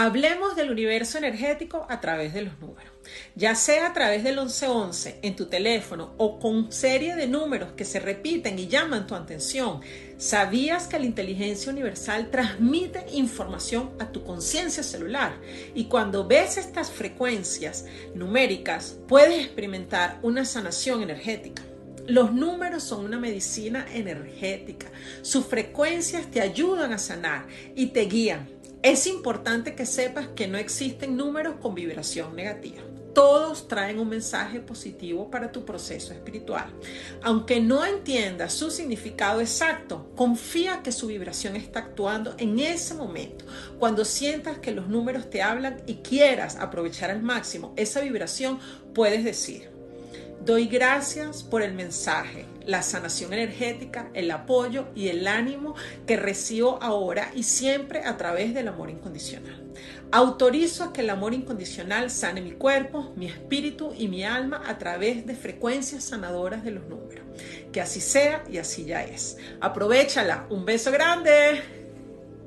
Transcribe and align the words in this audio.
Hablemos 0.00 0.54
del 0.54 0.70
universo 0.70 1.18
energético 1.18 1.84
a 1.88 2.00
través 2.00 2.32
de 2.32 2.42
los 2.42 2.56
números. 2.60 2.92
Ya 3.34 3.56
sea 3.56 3.88
a 3.88 3.92
través 3.92 4.22
del 4.22 4.36
1111 4.36 5.18
en 5.22 5.34
tu 5.34 5.46
teléfono 5.46 6.14
o 6.18 6.38
con 6.38 6.70
serie 6.70 7.16
de 7.16 7.26
números 7.26 7.72
que 7.72 7.84
se 7.84 7.98
repiten 7.98 8.60
y 8.60 8.68
llaman 8.68 9.08
tu 9.08 9.16
atención, 9.16 9.80
¿sabías 10.16 10.86
que 10.86 11.00
la 11.00 11.04
inteligencia 11.04 11.72
universal 11.72 12.30
transmite 12.30 13.06
información 13.12 13.90
a 13.98 14.12
tu 14.12 14.22
conciencia 14.22 14.84
celular? 14.84 15.32
Y 15.74 15.86
cuando 15.86 16.28
ves 16.28 16.58
estas 16.58 16.92
frecuencias 16.92 17.84
numéricas, 18.14 19.00
puedes 19.08 19.46
experimentar 19.46 20.20
una 20.22 20.44
sanación 20.44 21.02
energética. 21.02 21.64
Los 22.06 22.32
números 22.32 22.84
son 22.84 23.04
una 23.04 23.18
medicina 23.18 23.84
energética. 23.92 24.86
Sus 25.22 25.44
frecuencias 25.44 26.30
te 26.30 26.40
ayudan 26.40 26.92
a 26.92 26.98
sanar 26.98 27.48
y 27.74 27.88
te 27.88 28.02
guían 28.02 28.57
es 28.82 29.06
importante 29.06 29.74
que 29.74 29.86
sepas 29.86 30.28
que 30.28 30.46
no 30.46 30.56
existen 30.56 31.16
números 31.16 31.56
con 31.60 31.74
vibración 31.74 32.36
negativa. 32.36 32.82
Todos 33.12 33.66
traen 33.66 33.98
un 33.98 34.08
mensaje 34.08 34.60
positivo 34.60 35.28
para 35.28 35.50
tu 35.50 35.64
proceso 35.64 36.12
espiritual. 36.12 36.66
Aunque 37.22 37.60
no 37.60 37.84
entiendas 37.84 38.52
su 38.52 38.70
significado 38.70 39.40
exacto, 39.40 40.12
confía 40.14 40.82
que 40.84 40.92
su 40.92 41.08
vibración 41.08 41.56
está 41.56 41.80
actuando 41.80 42.36
en 42.38 42.60
ese 42.60 42.94
momento. 42.94 43.44
Cuando 43.80 44.04
sientas 44.04 44.58
que 44.58 44.70
los 44.70 44.86
números 44.86 45.28
te 45.30 45.42
hablan 45.42 45.82
y 45.86 45.96
quieras 45.96 46.54
aprovechar 46.56 47.10
al 47.10 47.22
máximo 47.22 47.72
esa 47.76 48.00
vibración, 48.00 48.60
puedes 48.94 49.24
decir, 49.24 49.77
Doy 50.44 50.66
gracias 50.66 51.42
por 51.42 51.62
el 51.62 51.74
mensaje, 51.74 52.46
la 52.64 52.82
sanación 52.82 53.32
energética, 53.32 54.08
el 54.14 54.30
apoyo 54.30 54.86
y 54.94 55.08
el 55.08 55.26
ánimo 55.26 55.74
que 56.06 56.16
recibo 56.16 56.78
ahora 56.80 57.30
y 57.34 57.42
siempre 57.42 58.04
a 58.04 58.16
través 58.16 58.54
del 58.54 58.68
amor 58.68 58.88
incondicional. 58.88 59.64
Autorizo 60.10 60.84
a 60.84 60.92
que 60.92 61.02
el 61.02 61.10
amor 61.10 61.34
incondicional 61.34 62.10
sane 62.10 62.40
mi 62.40 62.52
cuerpo, 62.52 63.12
mi 63.14 63.26
espíritu 63.26 63.92
y 63.98 64.08
mi 64.08 64.24
alma 64.24 64.62
a 64.66 64.78
través 64.78 65.26
de 65.26 65.34
frecuencias 65.34 66.04
sanadoras 66.04 66.64
de 66.64 66.70
los 66.70 66.86
números. 66.86 67.26
Que 67.72 67.80
así 67.80 68.00
sea 68.00 68.42
y 68.50 68.58
así 68.58 68.84
ya 68.86 69.04
es. 69.04 69.36
Aprovechala. 69.60 70.46
Un 70.48 70.64
beso 70.64 70.90
grande. 70.90 71.77